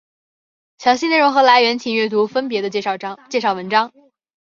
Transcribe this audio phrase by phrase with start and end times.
[0.79, 2.97] 详细内容和来源请阅读分别的介绍
[3.53, 3.93] 文章。